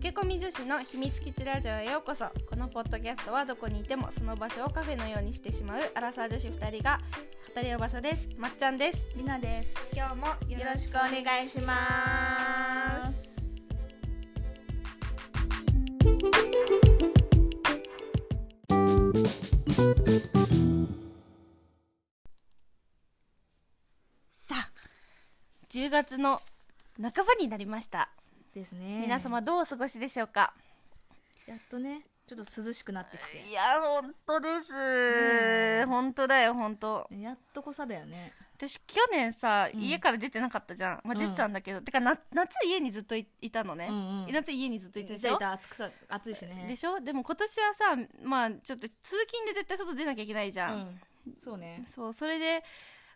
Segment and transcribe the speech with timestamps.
[0.00, 2.26] 駆け込み女子の秘密基地ラジオへようこそ。
[2.48, 5.80] このポッドキャストはどこにいてもその場所をカフェのようにしてしまう。
[5.96, 7.00] アラサー女子2人が
[7.52, 8.28] 語り合う場所です。
[8.38, 8.98] まっちゃんです。
[9.16, 9.70] りなです。
[9.92, 13.28] 今日もよよろしくお願いします。
[24.46, 24.70] さあ
[25.70, 26.40] 10月の
[27.02, 28.10] 半ばになりました、
[28.58, 29.00] ですね。
[29.00, 30.52] 皆様どうお過ごしでしょうか？
[31.46, 35.88] やっとねちょっと涼しくなってきいや本当です、ん。
[35.88, 37.06] 本当だよ本当。
[37.08, 38.34] てやっとこさだよね。
[38.56, 39.80] 私去年さ、うん。
[39.80, 41.00] 家から出てなかったじゃん。
[41.04, 44.32] まあ出てたんだけど、てかな夏家にずっといいたのね、うんうん。
[44.32, 45.38] 夏家にずっといたでしょ？
[45.38, 46.66] た暑くさ暑いしね。
[46.68, 47.00] でしょ？
[47.00, 47.84] でも今年はさ
[48.24, 51.00] まあちょっと通勤で絶対外出なきゃいけないじゃん、うん。
[51.42, 51.84] そうね。
[51.86, 52.64] そうそれで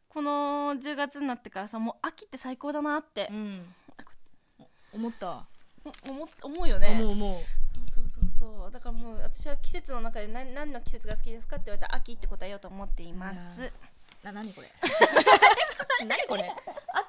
[0.09, 3.29] この10月になってからさもう秋って最高だなって。
[3.31, 3.75] う、ん
[4.93, 5.45] 思った。
[6.07, 6.89] お思思うよね。
[6.91, 7.45] 思う思う。
[7.75, 8.71] そうそうそうそう。
[8.71, 13.71] だからもう私は季節の中で何何の季節が好きですかって言われたら秋って答えようと思っています。
[14.23, 14.69] な何これ？
[16.07, 16.55] 何これ？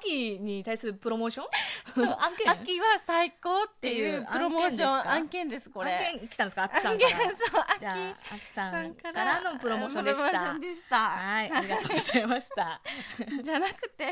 [0.02, 1.46] 秋に対するプロモーション？
[2.50, 5.94] 秋は最高っていううプロモーション案案件ですこれ。
[5.94, 6.64] 案件来たんですか？
[6.64, 7.14] 秋さんから。
[7.14, 8.46] そう秋じゃあ秋。
[8.46, 10.52] ささんかららのプロモーションでした。
[10.54, 10.96] ンでした。
[11.10, 12.80] はいありがとうございました。
[13.42, 14.06] じゃなくて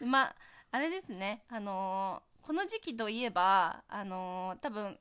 [0.00, 0.34] ま
[0.72, 1.42] ああれですね。
[1.48, 4.96] あのーこの時期といえばあのー多分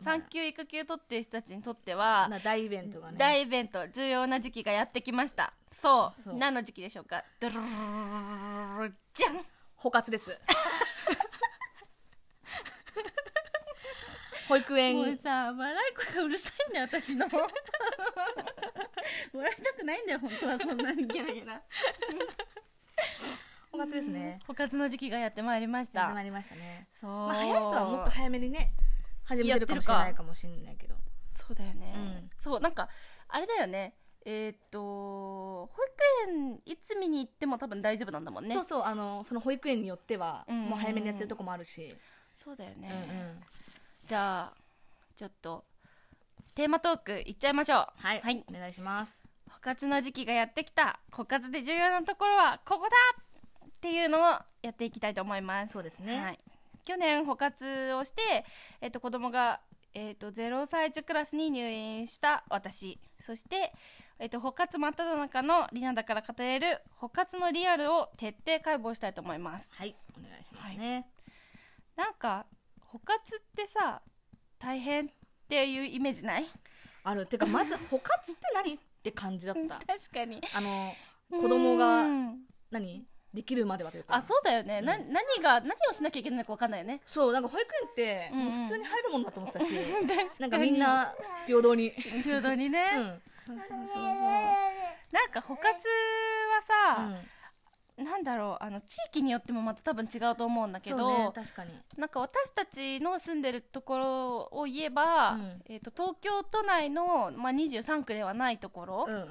[0.00, 3.16] 産休育休取ってる人たちにとっては、な大イベントがね。
[3.18, 5.54] 大イベント重要な時期がやってきました。
[5.70, 6.20] そう。
[6.20, 6.34] そう。
[6.34, 7.24] 何の時期でしょうか？
[7.40, 7.66] ドロロロ
[8.88, 9.40] ロじゃん
[9.76, 10.38] 補活です
[14.48, 17.48] 保育園もうさ笑い声がうるさいんだよ私の笑
[19.58, 21.62] いたくないんだよ本当はこんなにギャラギャラ
[23.76, 24.40] 補活ですね。
[24.46, 26.00] 補活の時期がやってまいりました。
[26.00, 26.88] やってまいりましたね。
[26.98, 28.72] そう、まあ早い人はもっと早めにね
[29.24, 30.94] 始めてるかもしれないかもしれないけど
[31.30, 32.30] そうだよね、うん。
[32.36, 32.88] そうなんか
[33.28, 33.94] あれだよね。
[34.24, 35.70] えーっと保
[36.26, 38.54] 育園いつ見に行っても多分大丈夫なんだもんね。
[38.54, 40.70] そうそうあのその保育園によってはうんうんうん。
[40.70, 41.94] もう早めにやってるとこもあるし。
[42.36, 43.40] そうだよね、うんうん。
[44.06, 44.56] じゃあ
[45.16, 45.64] ちょっと
[46.54, 47.86] テーマトークいっちゃいましょう。
[47.96, 48.20] はい。
[48.20, 49.24] はい、お願いします。
[49.50, 51.00] 補活の時期がやってきた。
[51.12, 52.96] 補活で重要なところはここだ
[53.86, 54.22] っていうのを
[54.62, 55.72] やっていきたいと思います。
[55.74, 56.20] そうですね。
[56.20, 56.38] はい、
[56.84, 58.44] 去年補活をして、
[58.80, 59.60] えっと子供が、
[59.94, 62.98] えっと0歳児クラスに入院した私。
[63.18, 63.72] そして、
[64.18, 69.70] えっと補活真っ只中のリナだから語れる補活のリアルを徹底解剖したいと思います。
[69.72, 69.94] はい。
[70.18, 71.06] お願いしますね。
[71.94, 72.44] なんか
[72.80, 74.02] 補活ってさ
[74.58, 75.08] 大変っ
[75.48, 76.46] ていうイメージない？
[77.04, 77.24] ある。
[77.26, 79.78] てかまず補活って何って感じだった。
[79.86, 80.42] 確かに。
[80.52, 80.92] あの
[81.30, 82.40] 子供がうん。
[82.72, 83.06] 何？
[83.36, 84.16] できるまではというか。
[84.16, 85.12] あそうだよね、なうん。
[85.12, 87.02] 何が何をしなきゃいけないのか分かんないよね。
[87.06, 89.72] そうなんか保育園ってもう普通に入るもんだと思ってたし。
[90.40, 91.14] なんかみんな
[91.46, 91.90] 平等に。
[91.90, 93.22] 平等にね、うん。
[93.46, 94.04] そうそうそうそう。
[95.12, 97.10] なんか補活はさ、
[97.96, 98.64] なんだろう。
[98.64, 101.30] あの地域によってもまた多分違うと思うんだけそうど、ね。
[101.34, 101.70] 確かに。
[101.96, 105.62] なんか私たちの住んでるところを言えば、うん。
[105.66, 109.26] えー、と東京都内の、まあ、23区ではないところ、うんうん。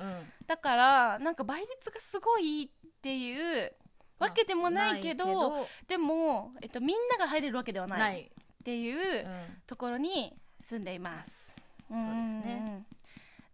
[0.48, 3.74] だからなんか倍率がすごいっていう
[4.20, 11.54] わけでもないけど,、でも、えっとみんなが入れるわけではないっていううんところに住んでいます。
[11.90, 12.86] そうですね。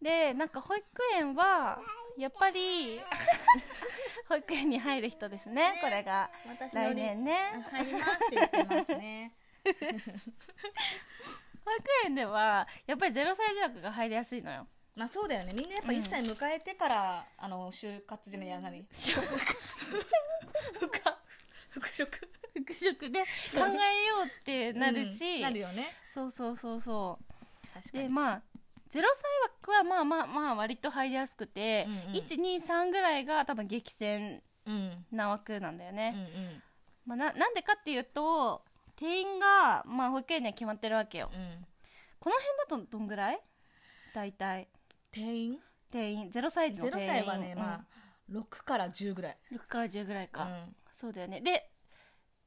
[0.02, 0.04] うん。
[0.04, 0.86] でなんか保育
[1.16, 1.80] 園は
[2.18, 3.00] やっぱり
[4.30, 5.80] 保育園に入る人ですね。
[5.82, 6.30] これが。
[6.48, 7.66] 私来年ね。
[7.72, 9.34] 入りますって言ってますね。
[11.64, 14.68] 保育園ではやっぱり0歳児枠が入りやすいのよ。
[14.96, 15.54] まあそうだよね。
[15.54, 18.86] みんなやっぱうん1歳迎えてから、あの就活じゃないや何？
[18.92, 20.06] 復
[21.70, 23.70] 復職復職で考えよ
[24.24, 25.42] うってなるし、うん。
[25.42, 25.96] なるよね。
[26.14, 27.20] そうそうそうそ
[27.94, 27.98] う。
[27.98, 28.42] でまあ
[28.90, 29.04] 0歳
[29.62, 32.22] 枠はまあまあまあ割と入りやすくて、うんうん。
[32.22, 35.06] 123ぐらいが多分激戦うん。
[35.12, 36.64] な枠なんだよね、うんうん。
[37.06, 38.64] まあ、ななんでかっていうと
[38.98, 41.32] 定員が、まあ、保育園には決まってるわけよ。
[41.34, 41.66] うん。
[42.20, 42.36] この
[42.68, 43.40] 辺だとどんぐらい？
[44.14, 44.68] 大体。
[45.12, 45.60] 定員？
[45.90, 46.30] 定員。
[46.30, 47.86] 0歳児の定員0歳はね、まあ
[48.32, 51.42] 6から10ぐらい、あ6から10ぐらいか、うん、そうだよね。
[51.42, 51.70] で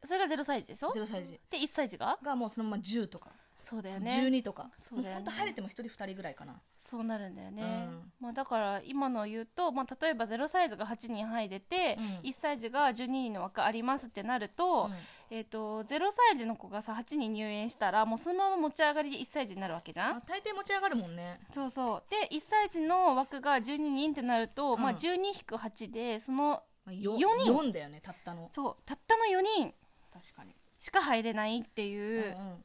[0.06, 2.18] それが0歳児でしょ？0歳児で1歳児が？
[2.22, 3.30] がもうそのまま10とか、
[3.62, 4.10] そうだよね。
[4.22, 4.70] 12とか。
[4.80, 5.20] そうだよね。
[5.20, 6.60] もほんと入れても1人2人ぐらいかな。
[6.78, 8.12] そうなるんだよね、うん。
[8.20, 12.28] まあ、だから今の言うと、まあ、例えば0歳児が8人入れて、うん。
[12.28, 14.90] 1歳児が12人の枠ありますってなると,、
[15.30, 16.00] えー、と0
[16.30, 20.16] 歳児の子がさ8人入園したらもうそのまま持ち上がりで1歳児になるわけじゃん？
[20.18, 21.40] あ大抵持ち上がるもんね。
[21.52, 22.02] そうそう。
[22.10, 24.80] で1歳児の枠が12人ってなると、うん。
[24.80, 27.52] まあ、12-8でそのまあ、よ四人。
[27.52, 28.48] 4だよねたったの。
[28.52, 28.76] そう。
[28.84, 29.74] たったの4人
[30.12, 30.54] 確かに。
[30.78, 32.64] しか入れないっていうう、んうん。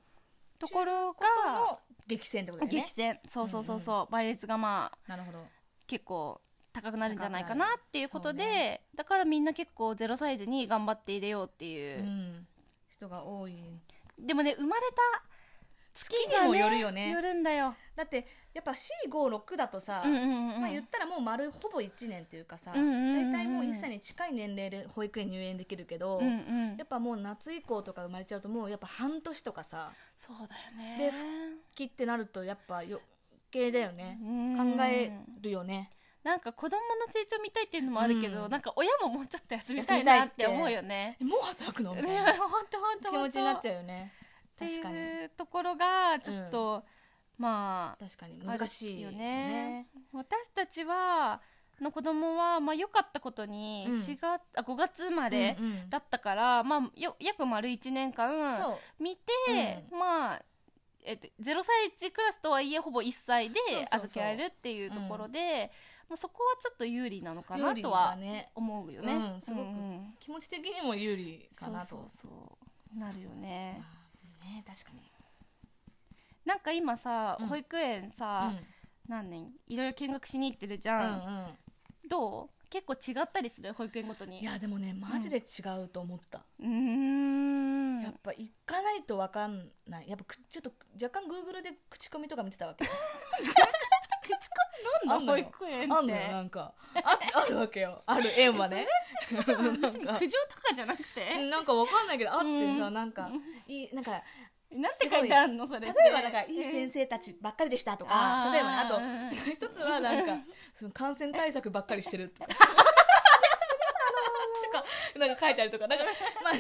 [0.60, 2.84] ところこがの激戦ってことだよね。
[2.86, 3.20] 激戦。
[3.28, 5.40] そうそうそうそう、倍率がまあなるほど。
[5.88, 6.42] 結構
[6.74, 12.48] 高くなるんじゃないかなっていうことで、ねだからみんな結構ゼロサイズに頑張って入れようっていうう、ん
[13.00, 13.56] 人が多い。
[14.18, 15.24] でもね生まれた
[15.94, 17.10] 月にもよるよね。
[17.10, 20.62] よるんだよ、だってやっぱ C56 だとさ、うんうんうんうん。
[20.62, 26.30] まあ、言ったらもう丸ほぼ1年っていうかさ、うんうん大体もう1歳に近い年齢で保育園入園できるけど、うんう
[26.74, 26.78] ん。
[26.78, 31.14] やっぱもう夏以降とか生まれちゃうともうやっぱ半年とかさそうだよでね
[31.76, 32.98] 切ってなるとやっぱ余
[33.52, 34.20] 計だよね。
[34.22, 34.76] うん。
[34.78, 35.12] 考え
[35.42, 35.90] るよね
[36.24, 38.52] なんか子供の成長見たいっていうのもあるけど、うん。
[38.52, 41.18] なんか親ももうちょっと休みたいなってて思うよね。
[41.22, 44.14] えもう働くのみたいねな本当本当気持ちになっちゃうよね。
[44.58, 44.96] 確かに。
[44.96, 46.84] いうところがちょっと、
[47.38, 49.88] まあ確かに難しいよね。
[50.12, 51.42] 私たちは
[51.80, 53.94] の子供はまあ良かったことにうん。
[53.94, 55.90] 4月、あ5月生まれうんうん。
[55.90, 60.42] だったから、まあよ約丸1年間見て、まあ
[61.06, 65.72] えっと、0歳児クラスとはいえほぼ1歳で預けられるっていうところで、
[66.10, 68.18] まあ、そこはちょっと有利なのかなとは
[68.56, 69.14] 思うよね。
[69.14, 69.68] うんすごく。
[69.68, 71.88] ん気持ち的にも有利かなと。
[71.88, 72.28] そうそ
[72.96, 73.78] うなるよね。
[73.80, 73.86] ま
[74.42, 75.12] あね確かに。
[76.46, 77.48] なんか今さ、うん。
[77.48, 78.52] 保育園さ、
[79.08, 79.54] 何年？
[79.68, 81.48] いろいろ見学しに行ってるじゃん、うんうん。
[82.10, 82.50] どう？
[82.72, 83.74] 結構違ったりする？
[83.74, 84.42] 保育園ごとに。
[84.42, 85.42] いやでもねマジで違
[85.84, 88.02] うと思った、うーん。
[88.02, 90.10] やっぱ行かないと分かんない。
[90.10, 92.86] やっぱくちょっと若干グーグルで口コミとか見てたわけ
[95.06, 96.74] なんだ保育園あんのよなんか。
[97.04, 98.04] ああるわけよ。
[98.06, 98.88] ある園はね。
[99.32, 100.20] なんか。
[100.20, 101.38] 苦情とかじゃなくて？
[101.50, 102.94] なんか分かんないけどあってさ、うん。
[102.94, 103.30] なんか
[103.68, 104.22] いいなんか
[104.72, 110.38] なんて書いてあんのそれ例えばなんかいい先生たちばっかりでしたとか例えばねあとうん一つはなんか
[110.76, 112.54] その感染対策ばっかりしてるとか。
[112.54, 112.56] と
[114.70, 114.84] か
[115.18, 116.06] なんか書いてあるとかなんか
[116.44, 116.60] まあね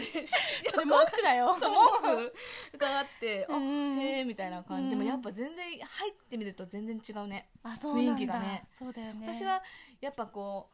[0.71, 1.55] それ文句だよ。
[1.59, 2.31] そう文
[2.71, 3.99] 句があってあうん。
[3.99, 4.89] へえみたいな感じ。
[4.91, 7.49] でもうんやっぱ全然入ってみると全然違うね。
[7.63, 8.67] あそう雰囲気がね。
[8.71, 9.27] そうだよね。
[9.33, 9.61] 私は
[10.01, 10.69] やっぱこ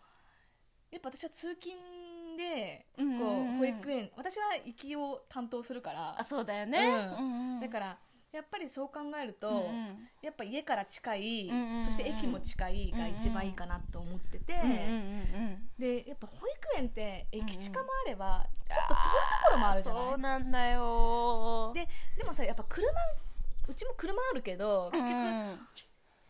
[0.92, 1.76] うやっぱ私は通勤
[2.38, 6.20] でこう保育園私は行きを担当するから。
[6.20, 7.10] あそうだよね、
[7.62, 8.00] だから
[8.36, 10.10] やっぱりそう考えると、うんうん。
[10.22, 20.04] やっぱ家から近い、うんうんうんそして駅も近いが一番いいかなと思ってて、うんうんうんでやっぱ保育園ってうんうん駅近もあれば、ちょっと遠いところもあるじゃない？
[20.04, 21.72] そうなんだよ。
[21.74, 21.88] で
[22.18, 22.88] でもさやっぱ車
[23.68, 25.60] うちも車あるけど結局、うん。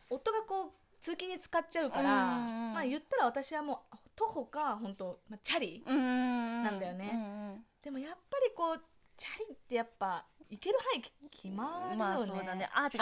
[0.09, 0.71] 夫がこう
[1.01, 2.73] 通勤に使っちゃうから、うんうんうん。
[2.73, 7.11] まあ言ったら私はもう徒歩か本当、まあ、チャリ、うんなんだよね。
[7.13, 7.65] うんうん。
[7.83, 8.81] でもやっぱりこう
[9.17, 13.01] チャリってやっぱ行ける範囲決まるよねまあそうだねあ違う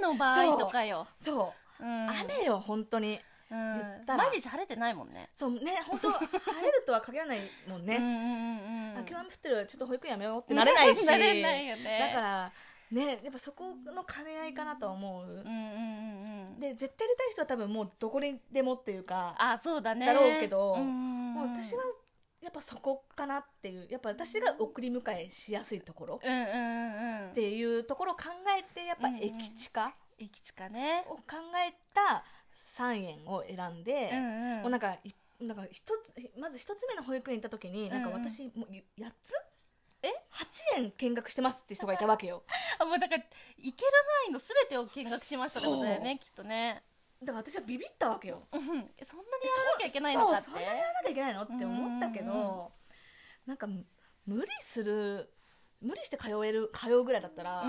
[0.00, 3.18] 雨の場合とかよそう、うん雨よ本当に
[3.50, 6.28] うん毎日晴れてないもんねそうね本当晴
[6.62, 12.52] れるとは限らないもんね、うんうんうんうんあ今日雨降ってるちょっと保育園やめようってなれないしなれないよねだから
[12.90, 21.82] ねやっぱそこの兼ね合いかなと思う、うんうんうんうんで絶対入れたい人は多分もうどこにでもっていうかあそうだねだろうけどうんうんうんもう私は
[22.42, 28.24] やっぱそこかなっていうやっぱ私が送り迎えしやすいところっていうところを考
[28.58, 29.22] えてやっぱうんうん。
[29.22, 29.94] 駅近？
[30.18, 31.04] 駅近ね。
[31.08, 31.22] を考
[31.66, 32.24] えた
[32.76, 34.62] 3円を選んで、うんうん。
[34.62, 38.14] もうなんかいなんか一つまず一つ目の保育園行った時になんかうん。
[38.16, 39.34] うん私もう8つ？
[40.04, 40.08] え
[40.78, 42.42] ？8円見学してますって人がいたわけよ。
[42.80, 43.22] あもうだから
[43.56, 43.92] 行ける
[44.24, 46.82] 範囲のすべてを見学しましたってことだよねきっとね
[47.24, 48.46] だから私はビビったわけよ。
[48.52, 50.42] うんそんなにやらなきゃいけないのかって。
[50.44, 52.68] そんなにやらなきゃいけないのって思ったけど、うんうん。
[53.46, 53.66] なんか
[54.26, 55.32] 無理する
[55.80, 57.62] 無理して通える通うぐらいだったら、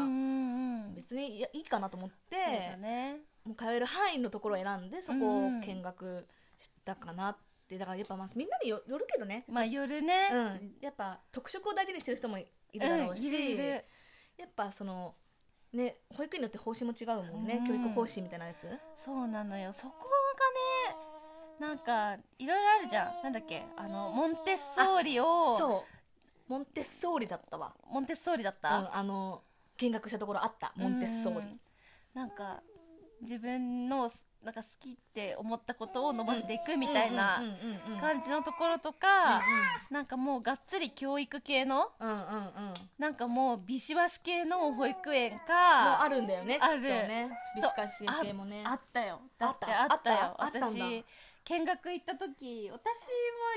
[0.96, 3.18] 別にいやいいかなと思ってそうだね。
[3.44, 6.28] もう通える範囲のところを選んでそこを見学
[6.60, 7.78] したかなって。
[7.78, 10.30] だからやっぱまあみんなによよるけどね、まあ夜ね。
[10.32, 13.58] うん、やっぱ特色を大事にしてる人もいるだろうし、
[14.38, 15.16] やっぱその
[15.74, 17.68] ね保育園によって方針も違うもんね、うん。
[17.68, 18.68] 教育方針みたいなやつ。
[18.96, 19.74] そうなのよ。
[19.74, 19.94] そこ
[20.90, 20.98] がね
[21.60, 23.24] なんかいろいろあるじゃん。
[23.24, 23.64] なんだっけ？
[23.78, 25.94] あのモンテッソーリをそう。
[26.52, 29.42] モンテッソーリだったわ、モンテッソーリだっうん、た、あの
[29.78, 30.74] 見学したところあった。
[30.76, 31.48] モンテッソーリ。
[31.48, 31.60] うん。
[32.14, 32.62] なんか
[33.22, 34.12] 自分の
[34.44, 37.42] なんか好きって思ったことを伸ばしていくみたいな
[38.02, 39.42] 感じのところとか、
[39.90, 41.92] なんかもうがっつり教育系の
[42.98, 46.82] なんかもうビシバシ系の保育園かあるんだよねある。
[46.82, 47.30] ね。
[47.56, 48.64] ビシカシ系もね。
[48.66, 49.22] あったよ。
[49.38, 50.60] だってあったあった？
[50.60, 51.06] よ私
[51.46, 52.82] 見学行った時私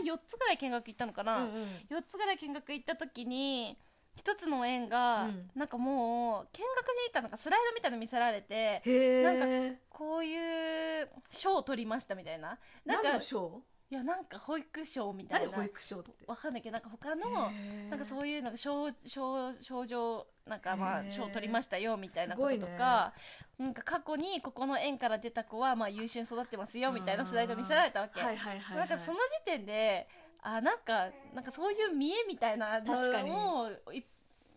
[0.08, 1.52] は4つぐらい見学行ったのかな、うんうん。
[1.88, 3.78] 4つぐらい見学行った時に
[4.16, 5.50] 一つの園が、うん。
[5.54, 12.58] なんかもう見学に行ったのがスライドみたいなの見せられてへなんかえこういう賞を取りましたみたいな。
[12.84, 13.62] なん何かの賞？
[13.88, 15.46] いやなんか保育賞みたいな。
[15.46, 16.10] 何保育所って？
[16.26, 17.52] わかんないけどなんか他の
[17.88, 23.12] なんかうそういうなんか賞賞賞状なんかまあ賞取りましたよみたいなこととか、
[23.58, 30.08] なんか過去にここの園から出た子はまあ優秀に育ってますよみたいなスライド見せられたわけ、はいはいはい、はい、なんかその時点で
[30.48, 34.04] あなんかなんかそういう見栄みたいなのをい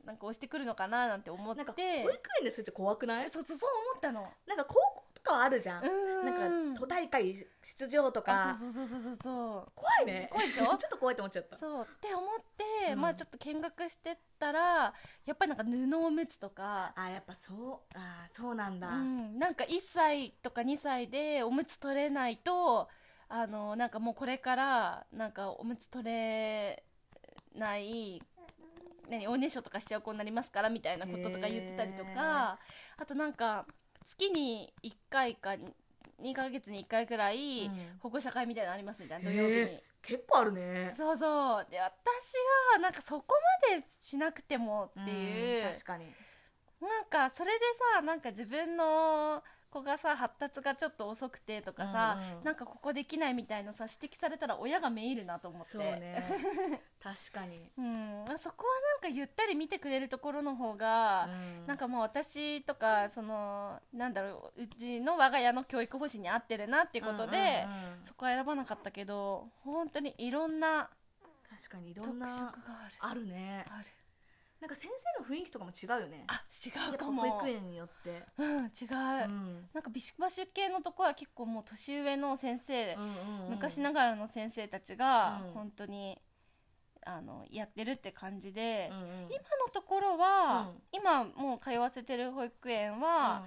[0.05, 3.29] なんか押してくるのかななんて思っなんか保て育園でそれって怖くない？
[3.31, 4.27] そうそうそう思ったの。
[4.47, 5.87] なんか高校とかはあるじゃん、う
[6.23, 6.25] ん。
[6.25, 9.71] なんか都大会出場とあかそうそうそうそうそう。
[9.75, 10.29] 怖いね。
[10.31, 10.65] 怖いでしょ？
[10.77, 11.57] ちょっと怖いと思っちゃった。
[11.57, 11.83] そう。
[11.83, 13.01] って思って、うん。
[13.01, 14.93] まあちょっと見学してったら
[15.25, 22.89] やっぱりなんか布おむつとか、あやっぱそうあそうなんだ、うん、なんか1歳とか2歳でおむつ取れないと
[23.29, 26.83] あのなんかもうこれからなんかおむつ取れ
[27.55, 28.21] ない
[29.09, 32.59] 何おねしょとかしちゃう子になりますからみたいなこととか言ってたりとか
[32.97, 33.65] あとなんか
[34.03, 35.55] 月に1回か
[36.21, 37.99] 2ヶ月に1回くらいうん。
[37.99, 39.59] 保護者会みたいなのありますみたいな土曜日に。
[39.61, 39.83] へ。
[40.01, 40.93] 結構あるね。
[40.95, 41.67] そうそう。
[41.69, 42.33] で私
[42.73, 43.35] はなんかそこ
[43.71, 46.05] までしなくてもっていう、ん確かに。
[46.81, 52.43] なんかそれでさなんか自分の子がさ発達がちょっと遅くてとかさ、うんうん。
[52.43, 55.69] なんかここできないみたいなさ指摘されたら親がめいるなと思って。
[55.69, 56.23] そうね。
[57.01, 61.67] 確かに、うん、そこはなんかゆったり見てくれるところの方が、うん。
[61.67, 68.05] なんかもう私とかそのなんだろううちの我が家の教育方針に合ってるなっていうことで、うんうんうん。
[68.05, 70.89] そこは選ばなかったけど本当にいろんな
[71.49, 72.95] 確かにいろ特色んながある。
[72.99, 73.65] あるね。
[73.69, 73.85] ある
[74.61, 76.25] なんか先生の雰囲気とかも違うよね。
[76.27, 77.21] あ違うかも。
[77.21, 79.69] 保育園によって、うん違う、うん。
[79.73, 83.49] なんかビシバシ系のとこは結構もう年上の先生、うんうんうん。
[83.51, 85.53] 昔ながらの先生たちがうん。
[85.53, 86.21] 本当に、
[87.05, 89.07] あのやってるって感じで、うんうん。
[89.07, 90.81] 今のところは、うん。
[90.91, 93.45] 今もう通わせてる保育園は、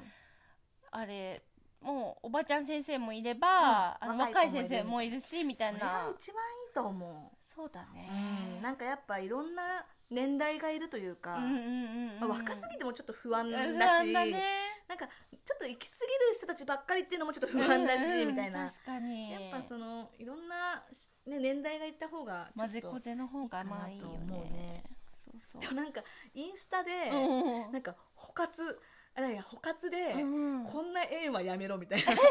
[0.90, 1.42] あれ
[1.82, 4.10] もうおばちゃん先生もいれば、うん。
[4.10, 14.42] あの若い先生もいるしみたいそれがな一番いいと思そうだう、ね、なんかやっぱいろんな年代がいるというか、うんうんうんうんまあ若すぎてもちょっと不安だし、不安だね。
[14.88, 18.68] なんかちょっと行き過ぎる人たちばっかりっていうのもちょっと不安だし、うんうんみたいな。
[18.68, 19.30] 確かに。
[19.30, 20.82] やっぱそのいろんな、
[21.26, 24.50] ね、年代がいった方がちょっと混ぜこぜの方がまあいいかなと思うね。
[24.50, 25.62] ねそうそう。
[25.62, 26.02] でもなんか
[26.34, 27.72] インスタで、うん。
[27.72, 28.80] なんか補活
[29.14, 32.28] あなんか補活で、うんこんな縁はやめろみたいなのがあっ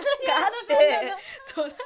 [0.67, 1.23] そうなのて
[1.53, 1.85] そうなんか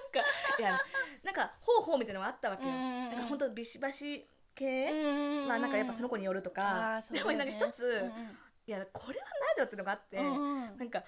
[0.59, 0.79] いや
[1.23, 4.25] なんか方法みたいなのがあったわけよ、うんうんうんなんか本当ビシバシ
[4.55, 8.37] 系、まあなんかやっぱその子によるとかあー、そうでもなんか一つ、うん
[8.67, 11.03] いやこれはないだろっていうのがあって、うんなんか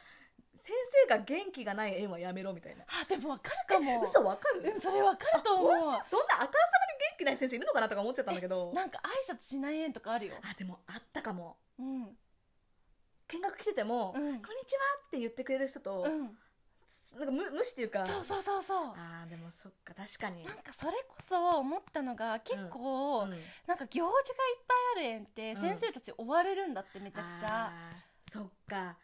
[0.62, 0.76] 先
[1.08, 6.50] 生が元気がない縁はやめろみたいなあでもわかるかも嘘わかる、うんそれわかると思うそんなあからさまに
[7.00, 12.08] 元気ない先生いるのかなとか思っちゃったんだけどなんか挨拶しない園とかあるよあでもあったかもうん
[13.30, 14.22] 見学来てても、うん。
[14.22, 14.48] こんにちは
[15.08, 16.38] って言ってくれる人と、うん。
[17.18, 18.06] なんか無無視っていうか。
[18.06, 18.78] そうそうそうそう。
[18.96, 20.46] あーでもそっか確かに。
[20.46, 23.30] なんかそれこそ思ったのが結構、うん。
[23.68, 24.24] なんか行事がいっ
[24.68, 25.62] ぱいある園ってうん。
[25.62, 28.98] 先生たち追われるんだってめちゃくちゃ、あーそっか。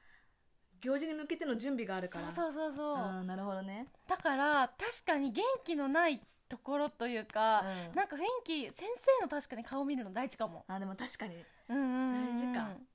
[0.81, 2.31] 行事に向けての準備があるから。
[2.31, 3.23] そうそうそうそう。
[3.23, 7.61] なるほどね、だから確かに元気のないところというか、
[7.91, 7.95] うん。
[7.95, 8.87] なんか雰囲気先
[9.19, 10.65] 生の確かに顔見るの大事かも。
[10.67, 11.45] あーでも確かに。
[11.69, 12.35] うんうんうんうん。
[12.35, 12.92] 大事か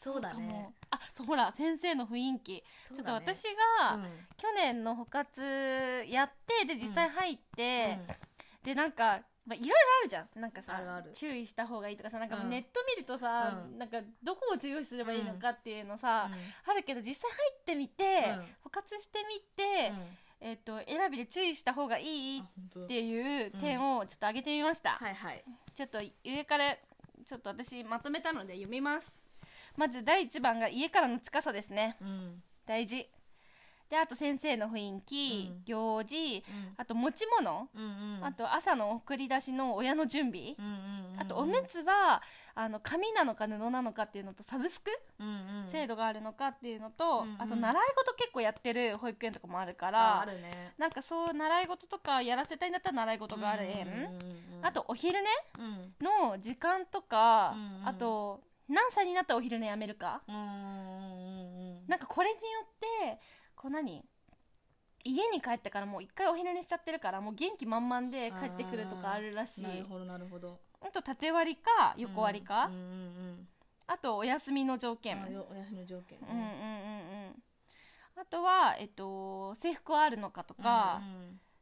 [0.00, 0.74] そうだね。
[0.88, 3.44] あそうほら先生の雰囲気、ちょっと私
[3.80, 4.02] が、うん。
[4.38, 5.42] 去年の補活
[6.08, 7.98] やってで実際入って、
[8.64, 10.40] でなんか、まあ、いろいろあるじゃん。
[10.40, 10.80] なんかさ
[11.12, 12.48] 注意した方がいいとかさなんかうん。
[12.48, 13.78] ネット見るとさ、うん。
[13.78, 16.72] なんかどこを注意すればいいのかっていうのさ、うん。
[16.72, 18.04] あるけど実際入ってみて、
[18.38, 18.46] うん。
[18.64, 19.92] 補活してみて、
[20.40, 25.44] えっと選びで注意した方がいいっていう点をちょっと挙げてみました、はいはい。
[25.74, 26.74] ちょっと上から
[27.26, 29.20] ちょっと私まとめたので読みます
[29.76, 31.96] まず第1番が家からの近さですね。
[32.00, 32.42] うん。
[32.66, 33.08] 大事。
[33.88, 35.64] であと先生の雰囲気、うん。
[35.64, 36.74] 行事うん。
[36.76, 38.24] あと持ち物、うんうん。
[38.24, 40.72] あと朝の送り出しの親の準備、うんうん
[41.14, 42.22] うんあとおむつは
[42.54, 45.30] あの紙なのか布なのかっていうのとサブスク、うんう
[45.64, 45.66] ん。
[45.66, 47.42] 制度があるのかっていうのと、うんうん。
[47.42, 50.72] あと習い事結構やってる保育園とかもあるかあらね。
[50.78, 54.66] なんかそう習い事とかやらせたいんだったら習い事がある園、うんうんうんうん。
[54.66, 55.94] あとお昼寝うん。
[56.00, 57.88] の時間とか、うんうん。
[57.88, 60.46] あと何歳になったらお昼寝やめるか、うんうんうんう
[61.84, 62.68] んなんかこれによっ
[63.04, 63.20] て
[63.56, 64.04] こう何？
[65.02, 69.62] 家に帰ってからもう一回お昼寝しちゃってるからもう元気満々で帰ってくるとかあるらしい。
[69.62, 70.60] なるほどなるほど。
[70.80, 73.48] あと縦割りか横割りか、うんうんうん
[73.86, 75.18] あとお休みの条件。
[75.50, 76.46] お休みの条件うんうんうんう
[77.30, 77.42] ん。
[78.20, 81.00] あとは、えっと、制服はあるのかとか、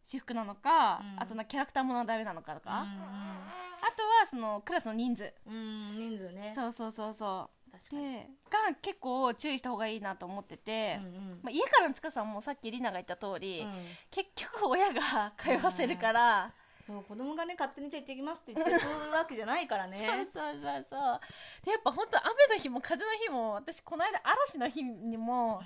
[0.02, 1.22] 私服なのか、うん。
[1.22, 5.56] あとなキャラクターものはダメなのかとか、うんあとはそのクラスの人数、うんう
[5.92, 6.52] ん人数ね。
[6.54, 8.02] そうそうそうそ確かに。
[8.02, 11.40] でが結構注意した方がいいなと思ってて、うんうん。
[11.42, 13.86] まあ、家からの近さもさっきりなが言った通り、うん。
[14.10, 16.52] 結局親が通わせるから、
[16.88, 20.26] そう子供がね勝手にじゃあ行ってきますって言って くるわけじゃないからね。
[20.32, 21.20] そうそうそうそう。
[21.66, 25.60] でやっぱ本当雨の日も風の日も私この間嵐の日にも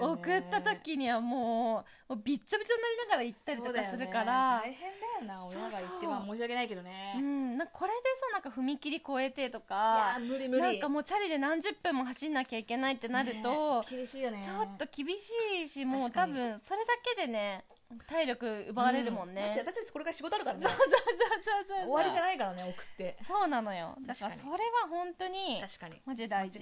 [0.00, 4.62] 送った時にはもうもうびっちょびちょになりながら行ったりとかするから、ね。
[4.64, 4.90] 大変
[5.28, 10.62] だよな親が一番申し訳ないけどうねん、なんかこれでさなんか踏切越えてといや無理無理。
[10.62, 14.42] なんかもうチャリで何十分も走んなきゃいけないってなると、ね厳しいよね。
[14.42, 15.30] ちょっと厳し
[15.62, 17.64] いしもう多分それだけでね
[18.06, 20.66] 体力奪われるもんね、うだって私たちこれから仕事あるからね。
[20.66, 23.18] そうそうそうそう 終わりじゃないからね送って。
[23.22, 23.96] そうなのよ。
[24.00, 26.02] だからそれは本当に確かに。
[26.04, 26.60] マジで大事。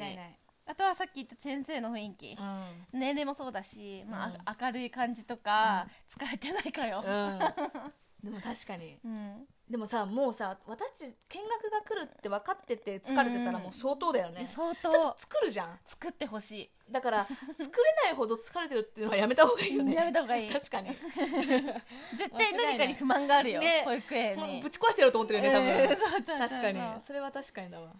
[0.64, 2.86] あとはさっき言った先生の雰囲気、うん。
[3.00, 4.34] 年齢もそうだし、まあうん。
[4.44, 7.38] あ明るい感じとか、疲れてないかよ、うん。
[8.22, 8.98] でも確かに。
[9.04, 11.00] うんでもさもうさ私たち
[11.30, 15.78] 見学が来るって分かってて疲れてたらもう相当だよね、相ちょっ当と作るじゃん。
[15.86, 17.38] 作ってほしだから作
[17.82, 19.94] れないほど疲れてるっていうのはやめた方がいいよね。
[19.94, 20.50] やめた方がいい。
[20.52, 20.90] 確かに。
[20.90, 20.92] い
[22.16, 24.42] 絶対何かに不満があるよ、ね保育園に。
[24.42, 26.80] ほんぶち壊してやろうと思ってるよね多分、えーそう確かに。
[27.06, 27.92] それは確かにだわ。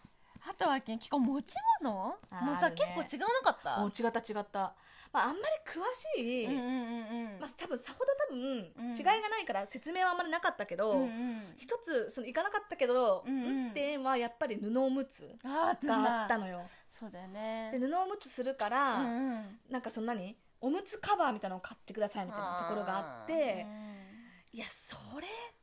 [0.47, 1.93] あとは結構持ち物？
[1.95, 2.19] も
[2.53, 3.79] うさ、ね結構違わなかった？
[3.79, 4.75] もう違った違った、
[5.13, 5.81] まあ、あんまり詳
[6.17, 7.41] しい、うんうんうんうん。
[7.41, 8.97] まあ、多分さほど多分うん。
[8.97, 13.45] 違いがないから説明はあんまりなかったけど、うんうん一つその行かなかったけど、うんうん。
[13.45, 16.63] 運転はやっぱり布おむつがあったのよ。
[16.95, 17.71] そうだよね。
[17.73, 19.59] で布おむつするから、うんうん。
[19.71, 23.67] なんかその何おむつカバーみたいなのを買ってくださいみたいなところがあって
[24.53, 25.62] いやそれって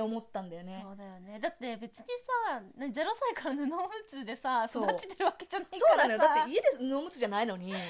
[0.00, 0.80] 思ったんだよね。
[0.84, 1.38] そうだよね。
[1.40, 2.04] だって別に
[2.46, 5.86] さね0歳から布おむつでさ育ててるわけじゃないからさ。
[5.88, 6.18] そうなのよ。
[6.18, 7.84] だって家で布おむつじゃないのに保育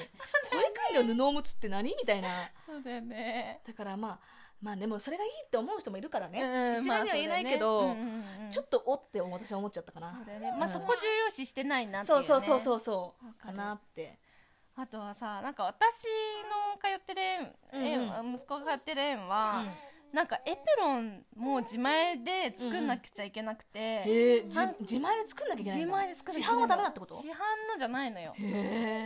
[0.99, 2.51] 園の布おむつって何みたいな。
[2.65, 3.61] そうだよね。
[3.65, 4.19] だからまあ
[4.61, 8.51] まあでもそれがいいって思う人もいるからね、うん一概には言えないけど、まあそうだよねうんうんうん。
[8.51, 10.07] ちょっとおって私は思っちゃったかな。
[10.57, 13.25] まあうんそこ重要視してないなっていううそうそうそうそう。
[13.25, 14.19] わかなって。
[14.75, 16.05] あとはさなんか私
[16.45, 19.63] の通ってる園、園息子が通ってる園は、
[20.13, 27.15] なんかエプロンも自前で作んなくちゃいけなくて、へえじはん自前で作んなきゃいけない自前で作んなきゃい市販はけないのダメだってこと？
[27.15, 28.33] 市販のじゃないのよ。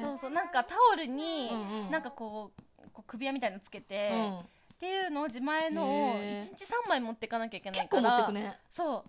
[0.02, 1.92] そうそうなんかタオルにうんうん。
[1.92, 2.62] なんかこう
[2.94, 4.40] こう首輪みたいのつけて、うん。
[4.40, 4.44] っ
[4.80, 5.88] ていうのを自前のを
[6.18, 8.60] へー1日3枚持っていかなきゃいけない結構から持ってくね。
[8.72, 9.04] そう。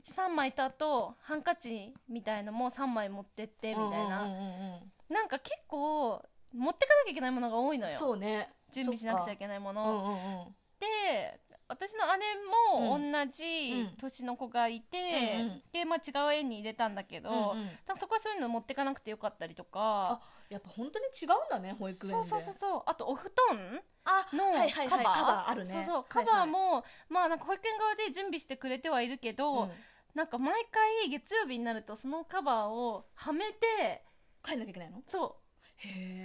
[0.00, 6.22] 13枚とあとハンカチみたいのも3枚持ってってみたいな、うんうんうんうんなんか結構
[6.54, 7.98] 持ってかなきゃいけないものが多いのよ。
[7.98, 8.48] そうね。
[8.72, 10.54] 準備しなくちゃいけないもの、うんうんうん
[11.02, 14.98] で私の姉も同じ年の子がいて、
[15.36, 15.62] うんうん。
[15.72, 17.70] で、まあ、違う園に入れたんだけど、うんうん。
[17.98, 20.20] そこはそういうの持ってかなくてよかったりとか。
[20.50, 22.28] やっぱ本当に違うんだね保育園で。
[22.28, 22.82] そうそうそうそう。
[22.86, 25.70] あとお布団あのはいはいはいカバー,、あるね。
[25.70, 26.36] そうそうカはいはい。
[26.40, 29.70] バーも、まあなんか保育園側で準備してくれてはいるけど、うん。
[30.14, 34.04] なんか毎回月曜日になるとそのカバーをはめて
[34.44, 35.00] 帰んなきゃいけないの？
[35.08, 35.41] そう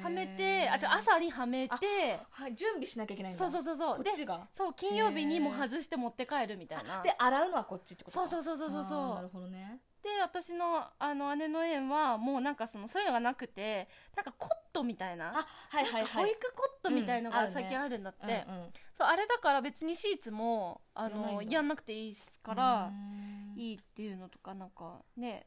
[0.03, 3.39] はめてあじゃあ朝にはめてはい準備しなきゃいけないんだ。
[3.39, 4.03] そうそうそうそう。
[4.03, 4.47] でこっちが。
[4.51, 7.01] そう金曜日にも外して持って帰るみたいな。
[7.01, 8.83] で洗うのはこっちってことそうそうそうそうそう。
[8.85, 9.79] そうなるほどね。
[10.03, 15.29] で私のあの姉の園はもうなんかそのそういうのがなくてなんかコットみたいな。
[15.37, 16.25] あはいはいはい。
[16.25, 23.53] 保育コットみたいのが最近あるんだって、うんうんそうあれだから別にシーツもあのやんなくていいからうん。
[23.55, 25.45] いいっていうのとかなんかね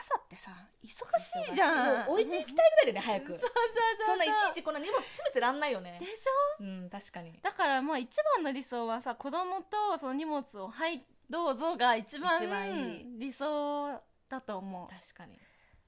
[0.00, 0.50] 朝ってさ
[0.82, 2.10] 忙しいじゃん。
[2.10, 3.26] 置いていきたいぐらいでね早く。
[3.28, 5.98] そうそうそうそんないちいちこんな荷物詰めてらんないよね。
[6.00, 6.64] でしょ？
[6.64, 7.38] うん確かに。
[7.42, 12.38] だからまあ一番の理想はさ子供とその荷物をはいどうぞが一番
[13.18, 14.88] 理想だと思う。
[14.88, 15.38] 確かに。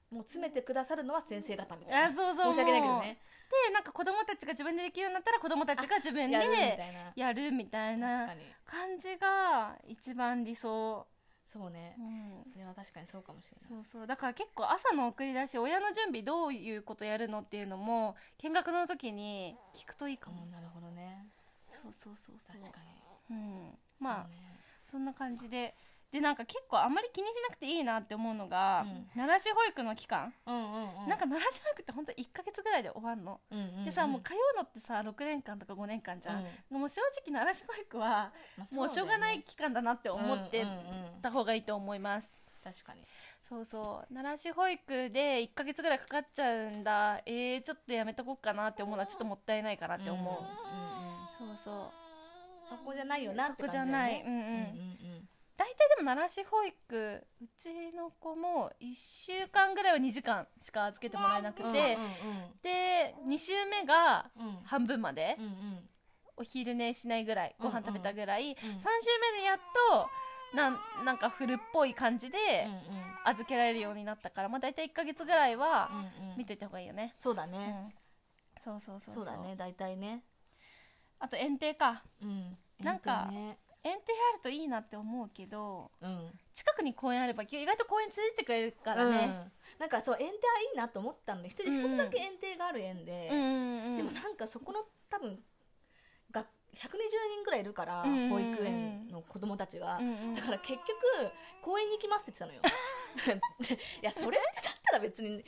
[0.09, 2.05] もう詰めてくださるのは先生方みたいな。
[2.07, 3.19] あそうそう申し訳ないけどね。
[3.67, 7.13] でなんか子供たちが自分でできるようになったら子供たちが自分でやるみたいな。
[7.15, 8.41] やるみたい確なかに。
[8.65, 11.07] 感じが一番理想、
[11.51, 11.95] そうね。
[11.97, 12.01] う
[12.49, 13.81] ん、それは確かにそうかもしれない。
[13.81, 14.07] そうそう。
[14.07, 21.25] だから結構朝の送り出し親の準備どういうことやるのっていうのも見学の時に聞くといいかも、うんなるほどね。
[21.71, 22.61] そうそうそうそう。
[22.61, 22.79] 確か
[23.29, 23.35] に。
[23.37, 24.59] うん、まあそうね。
[24.91, 25.75] そんな感じで
[26.11, 29.07] でなんか結構あんまり気にしなくていいなって思うのが、うん。
[29.13, 31.09] 奈良市保育の期間、うんうんうん。
[31.09, 33.85] なんか奈良市保育って本当1ヶ月ぐらいで終わんの、うんうんうん。
[33.85, 36.79] でさもう通うのってさ6年間とか5年間じゃん、うん。
[36.79, 40.77] もう正直奈良市保育はまあもうしょうがない期間だなって思ってうんうんう
[41.17, 42.29] んた方がいいと思います、
[42.63, 43.01] 確かに。
[43.43, 44.13] そうそう。
[44.13, 47.21] 奈良市保育で1ヶ月ぐらいかかっちゃうんだ。
[47.25, 51.57] えー、ちょっとやめとこうかなって思うのはちょっともったいないかなって思う、うんうんうん。
[51.57, 51.91] そうそう。
[52.69, 53.91] そこじゃないよなって感じだよね。
[53.91, 54.21] ない。
[54.21, 54.49] うんうん、うんう
[55.23, 61.97] ん大体でも奈良市保育うちの子も1週間ぐらいは2時間しか預けてもらえなくて、うんうん
[62.61, 64.47] で2週目がうん。
[64.47, 65.89] うん半分まで、うんうん。
[66.37, 68.55] お昼寝しないぐらいご飯食べたぐらい、うんうん。
[68.55, 69.57] 3週目でやっ
[69.91, 70.07] と
[70.55, 72.37] なんなんかフルっぽい感じで
[73.25, 75.89] 預けられるようになったから、まあ、大体1ヶ月ぐらいは
[76.19, 76.37] うんうん。
[76.37, 77.75] 見といた方がいいよね、そうだね、
[78.59, 78.63] うん。
[78.63, 79.25] そうそうそうそう。
[79.25, 80.23] だね大体ね。
[81.19, 82.03] あと園庭か。
[82.21, 82.57] うん。
[82.79, 86.31] なんかね園庭あるといいなって思うけどうん。
[86.53, 89.51] 近くに公園あれば意外と公園連れてってくれるからね、うん。
[89.79, 90.37] なんかそう園庭い
[90.73, 93.97] いなと思ったんで一つだけ園庭がある園で、うんうんうん。
[93.97, 95.39] でもなんかそこの多分
[96.31, 96.45] が120
[97.33, 100.83] 人ぐらいいるから、うんうんうん保育園の子供たちが、うんうんだから結局
[101.61, 102.61] 公園に行きますって言ってたのよ。
[102.61, 102.69] で
[104.01, 105.43] いやそれってだったら別に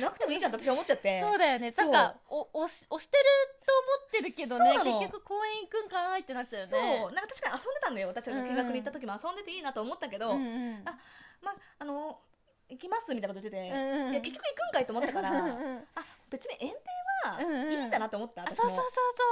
[0.00, 1.20] なくてもいいじゃんって私は思っちゃって。
[1.20, 1.72] そうだよね。
[1.72, 1.90] そう。
[1.90, 3.24] なんかお押し押してる
[3.66, 6.70] と思ってるけどね結局公園行くんかーいってなっちゃうよね。
[6.70, 7.12] そう。
[7.12, 8.08] なんか確かに遊んでたんだよ。
[8.08, 10.98] 私が見学に行った時も遊んでていいなと思ったけど、うんうんあ
[11.40, 12.20] まあの
[12.68, 18.68] 行きますみたいなこと言ってて、うんうん結局行くんかいと思ったからうんうんあ別に園庭うんうんはいいんだなと思った、あ私も。
[18.70, 18.84] そうそう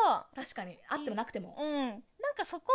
[0.04, 0.78] そう確かに。
[0.88, 1.54] あってもなくても。
[1.56, 1.88] そううん。
[2.20, 2.72] なんかそこ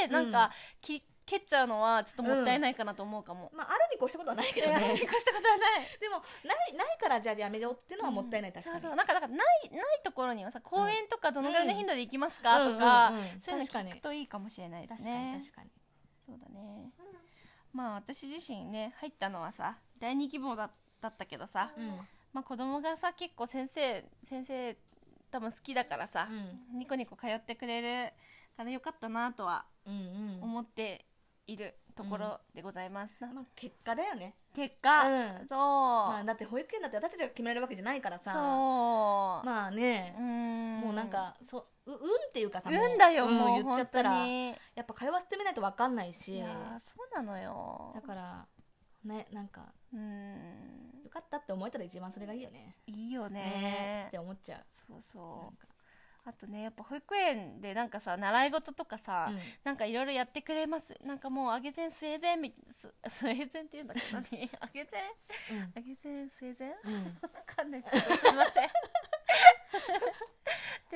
[0.00, 5.86] でなんか、き蹴っちゃうのはちょっともったいないかなと思うかも、まああるに越したことはないけどいやね越したことはない。
[6.00, 8.80] でもないないからじゃあやめようっていうのはもったいない、確かに。
[8.80, 13.40] そうそうなんかだからないないところにはさ公園とかどのぐらいの頻度で行きますか、とか、うんうんうん。
[13.40, 15.70] そういうの聞くといいかもしれないです確かにね確かに。
[16.26, 16.90] そうだね。
[17.72, 22.08] まあ私自身ね入ったのはさ第二希望だだったけどさ、うん。
[22.32, 24.76] まあ子供がさ結構先生先生
[25.30, 26.28] 多分好きだからさ、
[26.72, 28.12] ニコニコ通ってくれる
[28.56, 29.96] からよかったなとはうんう
[30.40, 30.42] ん。
[30.42, 31.06] 思って
[31.46, 33.32] いるところでございます、な。
[33.32, 34.36] まあ、結果だよね。
[34.54, 35.46] 結果、うん。
[35.48, 38.32] そう、まあ、だって保育園だって私たちが決めるわけじゃないからさ。
[38.32, 40.14] そう、まあね。
[40.18, 40.80] う、ん。
[40.80, 46.36] もうなんかそうう運っていうかさも運だよ、んもう言っちゃったらやっぱ通わせてみないと分かんないし。
[46.36, 46.50] いやー
[46.84, 47.92] そうなのよ。
[47.94, 48.46] だから
[49.04, 50.90] ねなんかうん。
[51.04, 52.76] よかったって思えたら一番それがいいよね。
[52.86, 53.40] いいよね。
[53.42, 54.64] ねって思っちゃう。
[54.72, 55.56] そうそう。
[55.56, 55.66] か
[56.24, 59.38] あとねやっぱ保育園でなんかさ習い事とかさ、うん。
[59.64, 60.94] なんかいろいろやってくれます。
[61.04, 64.98] なんかもうあげぜんスウェーデンみススウェーデンっていうんだけど何 あげぜ
[65.50, 65.54] ん？
[65.54, 65.72] うん。
[65.76, 67.04] あげぜんスウェーデンうん。
[67.22, 67.98] わかんないです。
[68.00, 68.68] すいません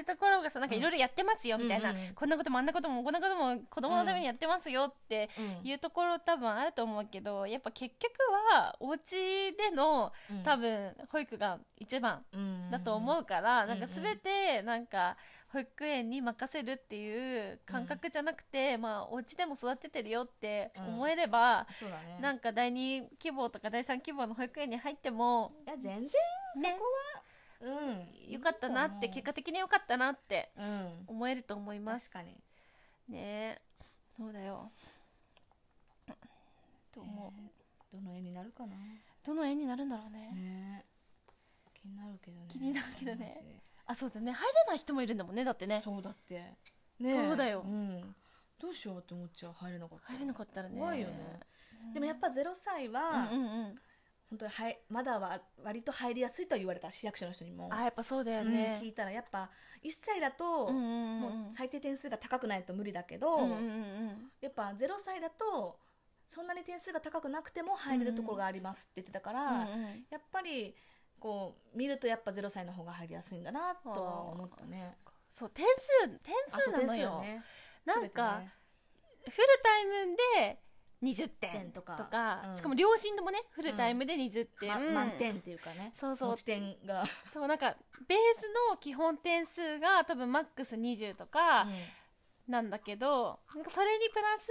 [0.00, 2.14] ってところがさなんかいろいろやってますよみたいな、うんうんうん。
[2.14, 5.68] こんなこともあんなこともこんなことも子供のためにやってますよってうん。
[5.68, 8.12] いうところ多分あると思うけどやっぱ結局
[8.52, 10.42] はお家でのうん。
[10.42, 15.16] 多分保育が一番うんだと思うから、んなんか全てなんか
[15.52, 22.18] 保育園に任せるっていう感覚じゃなくて、まあお家でも育ててるよって思えれば、そうだね。
[22.20, 26.08] なんか第2希望とか第3希望の保育園に入ってもいや全然ね
[26.56, 26.84] そこ
[27.16, 27.22] は
[27.64, 28.32] うん。
[28.32, 31.04] よかったなって結果的によかったなってうん。
[31.06, 32.10] 思えると思います。
[32.10, 32.36] 確かに。
[33.08, 33.60] ね。
[34.16, 34.70] そうだよ。
[36.92, 37.50] と思う、ね。
[37.92, 38.76] どの絵になるかな？
[39.24, 40.30] どの園になるんだろうね。
[40.34, 40.84] ね。
[41.74, 43.62] 気になるけどね気になるけどね。
[43.86, 44.32] あそうだね。
[44.32, 45.80] 入れない人もいるんだもんねだってね。
[45.84, 46.54] そうだって。
[47.00, 47.62] そうだよ。
[47.62, 48.14] ん。
[48.60, 49.52] どうしようって思っちゃう。
[49.52, 50.78] 入れなかった入れなかったらね。
[50.78, 51.40] 怖いよね。
[51.92, 53.74] でもやっぱ0歳はうんうんうん
[54.34, 57.68] 本当にはいまだは割と入りやすいとは言われた市役所の人にも。
[57.70, 59.50] あやっぱそうだようんね、聞いたらやっぱ
[59.82, 63.48] 1歳だともう最低点数が高くないと無理だけど
[64.40, 65.78] やっぱ0歳だと
[66.28, 70.06] そんなに点数が高くなくても入れるところがありますって言ってたから、うんうん。
[70.10, 70.74] やっぱり
[71.20, 74.96] こう見るとやっぱ0歳の方が入りやすいんだなとは思ったね。
[75.30, 75.64] そう点
[76.02, 77.20] 数点数なのよ。
[77.20, 77.42] ね。
[77.84, 78.52] なんか、ね。
[79.24, 80.63] フルタイムで
[81.04, 81.94] 20点点とか。
[81.96, 82.56] とか、うん。
[82.56, 85.92] しかも両親ともねフルタイムで20点、ま満点っていうかね。
[85.94, 86.30] そうそう。
[86.30, 87.76] 持ち点が、そうなんか
[88.08, 91.66] ベースの基本点数が多分マックス20とか
[92.48, 94.50] なんだけど、なんかそれにプラス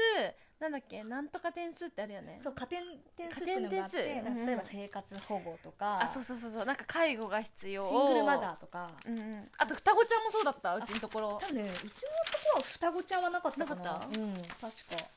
[0.64, 1.04] なんだっけ？
[1.04, 2.40] なんとか点数ってあるよね。
[2.42, 2.82] そう加点
[3.18, 6.66] 点数っていうのがあって例えば生活保護とか、あそうそうそうそう。
[6.66, 7.84] なんか介護が必要。
[7.84, 8.90] シングルマザーとか。
[9.06, 10.76] うんうん、あと双子ちゃんもそうだった？
[10.76, 11.38] うちのところ。
[11.42, 14.08] 多分ねうちのとこは双子ちゃんはなかったかな。
[14.16, 14.72] うん確か。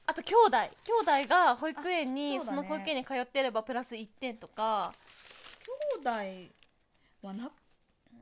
[0.06, 0.56] あと兄弟。
[0.84, 4.92] 兄弟が保育園あにそ,、の保育園に通ってればプラス1点とか。
[6.00, 6.50] 兄弟
[7.22, 7.50] はな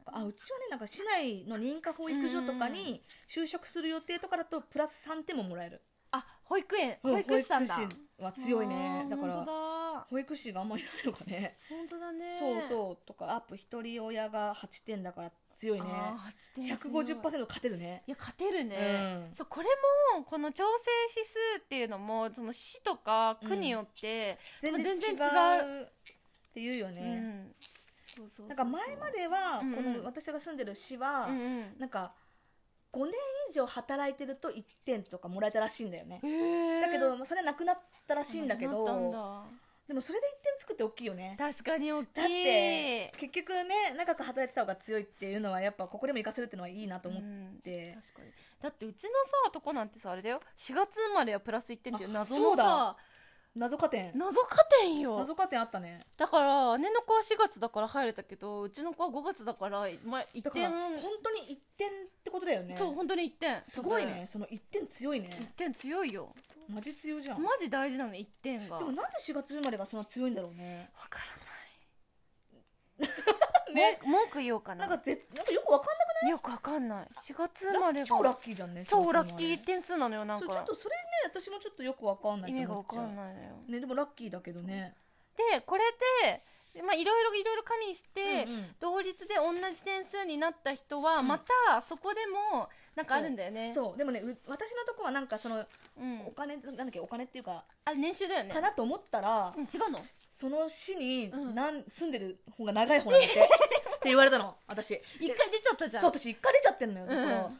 [0.06, 5.80] あうちはねなんか市内の認可保育所とかに就職する予定とかだとプラス3点ももらえる。
[5.82, 5.93] あ
[6.54, 7.74] 保育園保育士さんだ。
[7.74, 9.06] 保育士は強いね。
[9.10, 11.58] だから保育士があんまりいないのかね。
[11.68, 12.38] 本当だね。
[12.38, 13.06] そうそう。
[13.06, 15.86] とかアップ一人親が8点だから強いね。
[15.90, 17.04] あー8点強い。
[17.06, 18.04] 150%勝てるね。
[18.06, 18.76] いや勝てるね、
[19.30, 19.34] うん。
[19.34, 19.66] そうこれ
[20.14, 25.82] もこの調整指数っていうのもその市とか区によって、全然違全然う。
[25.82, 25.86] っ
[26.54, 26.94] ていうようん。
[26.94, 27.52] ね、
[28.06, 28.46] そうそうそう。
[28.46, 29.74] なんか前まではうんうん。
[29.74, 31.78] この私が住んでる市は、うんうん。
[31.80, 32.12] なんか
[32.94, 33.12] 5年
[33.50, 36.20] 以上働いてると1点とかもらえたらしいんだよね。
[36.80, 41.36] だけどまあそれはなくなったらしいんだけどででもそれで1点つくって大きいよね。
[41.38, 42.10] 確かに大きい。
[42.14, 48.28] だって結局ね長く働いてた方が強いっていうのはやっぱここでも活かせるっていうのはいいなと思っうんて、確かに。
[48.62, 49.10] だってうちの
[49.44, 50.40] さとこなんてさあれだよ。
[50.56, 52.64] 4月生まれはプラス1点っていうあ謎のそうだ。
[52.64, 52.96] さ
[53.56, 54.10] 謎加点。
[54.16, 55.18] 謎加点よ。
[55.18, 56.04] 謎加点あったね。
[56.16, 60.42] だから姉の子は4月だから入れたけどうちの子は5月だから、まあ、1点。
[60.42, 61.92] だから本当に1点っ
[62.24, 62.76] てことだよね。
[62.76, 63.60] そう本当に1点。
[63.62, 64.24] すごいね。
[64.26, 65.30] その1点強いね。
[65.40, 66.34] 1点強いよ。
[66.68, 67.42] マジ強いじゃん。
[67.42, 68.78] マジ大事なの1点が。
[68.78, 70.90] でもなんで4月生まれがそんな強いんだろうね。
[71.00, 73.98] わからない ね。
[74.02, 74.86] 文文句言おうかな。
[74.86, 77.06] なんかぜなんかよくわかんなくよくわかんない。
[77.14, 78.06] 4月生まれが。
[78.06, 83.48] 超ラッキーじゃんね超4月生まれラッキー点数なのよなんそうちょっかとそれね私もちょっとよくわかんない意味がわかんないのよ。
[83.68, 84.94] ねでもラッキーだけどね。
[85.36, 85.84] でこれ
[86.22, 88.76] でまあいろいろいろいろ加味して、うんうん。
[88.80, 91.28] 同率で同じ点数になった人はうん。
[91.28, 93.72] またそこでもなんかあるんだよね。
[93.72, 93.98] そう。
[93.98, 96.26] でもねう私のとこはなんかそのうん。
[96.26, 98.54] お金なんだっけお金っていうかあれ年収だよね。
[98.54, 99.98] かなと思ったらうん違うの？
[100.30, 101.54] その市にうん。
[101.54, 103.34] なん住んでる方が長い方なんだって。
[103.34, 105.00] って言われたの私。
[105.18, 106.02] 一回出ちゃったじゃん。
[106.02, 107.50] そう私一回出ちゃってんのよだから、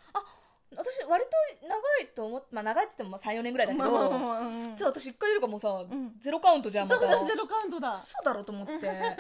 [0.77, 1.25] 私割
[1.61, 6.13] と長いと思ってまあ長いって言っても34年ぐらいだけど、まあまあまあまあうんじゃあ私一回出るかもうさ、ん。
[6.21, 7.01] ゼロカウントじゃんまた。
[7.01, 7.99] そうだゼロカウントだ。
[7.99, 8.73] そうだろうと思って。
[8.87, 9.17] 何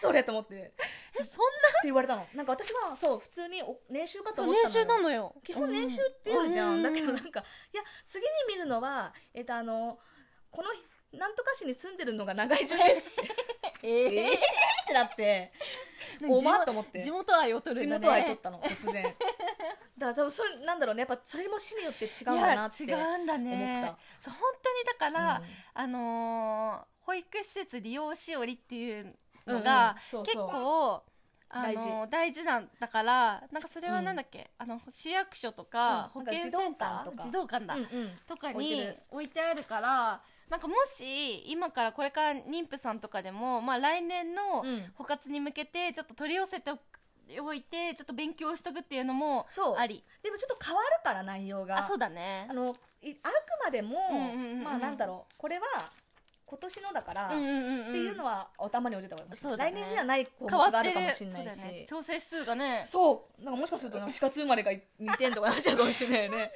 [0.00, 0.54] それと思って。
[0.54, 0.74] って
[1.20, 1.68] えそんな？
[1.84, 2.26] 言われたの。
[2.34, 5.34] なんか私はそう普通にお年収かと思ったの年収なのよ。
[5.44, 7.40] 基本年収っていうじゃん、うだけどなんか
[7.72, 9.98] いや次に見るのはえっとあの
[10.50, 10.68] この
[11.18, 13.22] なんとか市に住んでるのが長い順ですって。
[13.82, 14.38] え えー
[14.92, 15.52] ってなって
[16.28, 17.02] おまっと思って。
[17.02, 18.06] 地元愛を取る地んだね。
[18.06, 19.04] 元愛取ったの突然。
[19.04, 19.16] だか
[19.98, 23.94] ら多分それなんだろうねやっぱそれも市によって違うんだなって違うんだね。
[24.20, 25.46] そう本当にだから、うん。
[25.74, 30.48] あのー保育施設利用しおりっていううんのが、結そうそう。
[30.50, 31.02] 構
[31.48, 31.88] あ大事。
[31.88, 36.22] の大事なんだからなんかそれはなんだっけ、あの市役所とか、うん。
[36.22, 37.22] 保健センター児童館とか。
[37.24, 38.18] 児童館だ、うんうん。
[38.26, 44.84] とかに置いてあるからなんかもし今からこれから妊婦さんとかでも、まあ、来年のうん。
[44.96, 46.70] 補活に向けてちょっと取り寄せて
[47.40, 49.76] おいてちょっと勉強しとくっていうのもそう。
[49.78, 50.04] あり。
[50.22, 51.78] でもちょっと変わるから内容が。
[51.78, 52.46] あそうだね。
[52.50, 53.32] あのいあく
[53.64, 54.62] までも、うんうんうんうん。
[54.64, 55.34] まあなんだろう。
[55.38, 55.64] これは
[56.52, 57.88] 今年のだから、うんうんうんうん。
[57.88, 59.80] っていうのは頭に置いてた方がいいね。
[59.80, 61.62] 来年にはない項があるかもしれないし。
[61.62, 61.84] ね。
[61.88, 62.84] 調整数がね。
[62.86, 63.42] そう。
[63.42, 66.52] なんかもしかするとなんか4月生まれが2点とかなっちゃうかもしれないよね。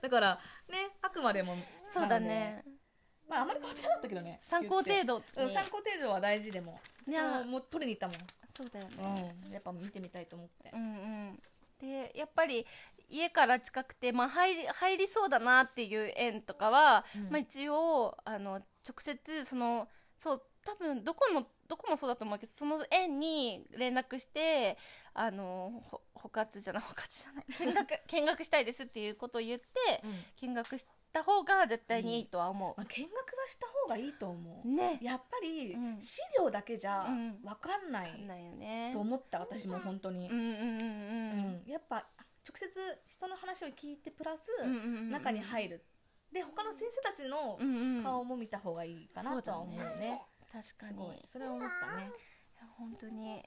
[0.00, 0.38] だから
[0.70, 1.56] ねあくまでも
[1.92, 2.62] そうだね。
[3.28, 5.18] まああまり変わってなかったけどね参考程度。
[5.18, 6.78] にうん参考程度は大事でも。
[7.08, 7.24] いや。
[7.24, 8.24] 私ももう取りに行ったも
[8.56, 9.34] そうだよね。
[9.42, 10.70] ん、うん、やっぱ見てみたいと思って。
[10.72, 10.84] うんう
[11.32, 11.42] ん。
[11.80, 12.64] でやっぱり
[13.12, 17.30] 家から近くて、まあ、入り入りそうだなっていう園とかは、うん。
[17.30, 18.64] まあ、一応あの直
[19.00, 24.78] 接そのそう多分どこのどこもそうだと思うけどその園に連絡して
[25.14, 30.02] あのほ補活じゃない補活じゃない 見学見学したいですっていうことを言って
[30.40, 34.98] 見学した方が絶対にいいとは思まあ、見学はした方がいいと思う、うね。
[35.02, 36.00] やっぱりうん。
[36.00, 37.42] 資料だけじゃうん。
[37.42, 38.90] 分かんないわかんないよね。
[38.94, 40.30] と思った私も本当に。
[40.30, 41.62] うん、うんうんうん。
[41.64, 41.70] うん。
[41.70, 42.06] やっぱ
[42.48, 42.68] 直接
[43.06, 45.10] 人の話を聞いてプラスうんうんうんうん。
[45.10, 45.84] 中に入る。
[46.32, 48.02] で他の先生たちのうんうん。
[48.02, 50.92] 顔も見た方がいいかなとは思うそうだね確かに。
[50.92, 51.22] すごい。
[51.26, 52.10] それは思ったね。
[52.78, 53.42] 本当に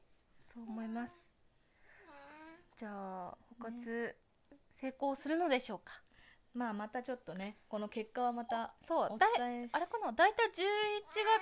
[0.53, 1.31] そう思います。
[2.77, 2.89] じゃ
[3.29, 4.15] あ補活
[4.71, 6.01] 成功するのでしょうか？
[6.55, 10.53] まあまたちょっとねこの結果はまたおそうだあれかな大体11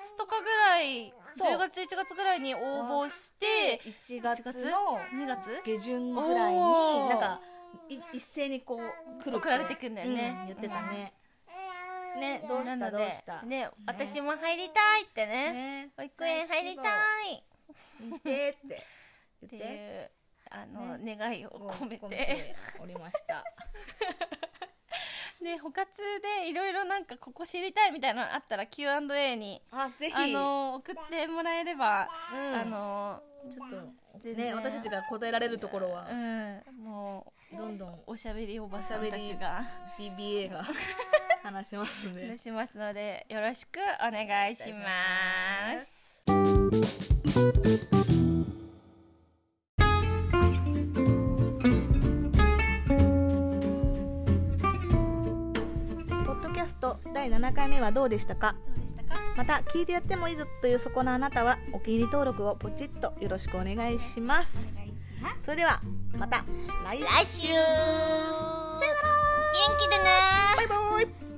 [0.01, 1.53] 月とかぐらいそう。
[1.55, 6.59] 10月11月ぐらいに応募して1月の2月下旬ぐらいに
[7.09, 7.39] なんか
[7.89, 10.35] い一斉にこう送られてくんだよね。
[10.41, 11.13] うん言ってたね。
[12.19, 12.91] ねどうした？
[12.91, 13.41] どうした？
[13.43, 15.53] ね私も入りたいってね。
[15.53, 15.91] ね。
[15.95, 16.83] 保育園入りた
[17.23, 17.43] い
[18.01, 18.85] にしてって
[19.45, 20.23] ってい言ってう
[20.55, 23.43] あの、願いを込め込ておりました
[25.43, 25.87] ね補活
[26.39, 30.15] でいろいろなんかここ知りたいみたいなのあったら Q&A にあぜひ。
[30.15, 32.55] あの送ってもらえれば、うん。
[32.55, 33.75] あのちょっと
[34.29, 36.07] ね私たちが答えられるところは。
[36.09, 36.61] うん。
[36.83, 39.63] もどんどんうおしゃべりおばさんたちが。
[39.99, 40.63] BBA が
[41.43, 42.27] 話しますんで。
[42.27, 46.23] 話しますのでよろしくお願いします。
[57.23, 58.53] 第7回目はどうでしたか？
[59.37, 64.51] また聞いてやってもいいぞというそこのあなたはお気に入り登録をポチッとよろしくお願いします。
[65.39, 65.79] それでは
[66.17, 66.43] また
[66.83, 67.05] 来週。
[67.05, 67.47] 来週。
[67.47, 67.55] 元
[69.79, 71.32] 気でね